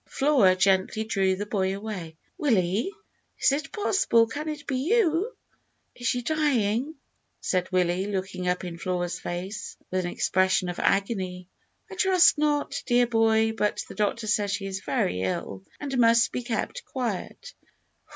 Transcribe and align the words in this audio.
Flora 0.07 0.55
gently 0.55 1.03
drew 1.03 1.35
the 1.35 1.45
boy 1.45 1.75
away. 1.77 2.17
"Willie, 2.35 2.91
is 3.39 3.51
it 3.51 3.71
possible; 3.71 4.25
can 4.25 4.49
it 4.49 4.65
be 4.65 4.77
you?" 4.77 5.37
"Is 5.93 6.07
she 6.07 6.23
dyin'?" 6.23 6.95
said 7.39 7.71
Willie, 7.71 8.07
looking 8.07 8.47
up 8.47 8.63
in 8.63 8.79
Flora's 8.79 9.19
face 9.19 9.77
with 9.91 10.03
an 10.03 10.09
expression 10.11 10.69
of 10.69 10.79
agony. 10.79 11.47
"I 11.91 11.93
trust 11.93 12.39
not, 12.39 12.81
dear 12.87 13.05
boy; 13.05 13.51
but 13.51 13.83
the 13.87 13.93
doctor 13.93 14.25
says 14.25 14.49
she 14.51 14.65
is 14.65 14.79
very 14.79 15.21
ill, 15.21 15.63
and 15.79 15.95
must 15.99 16.31
be 16.31 16.41
kept 16.41 16.83
quiet." 16.83 17.53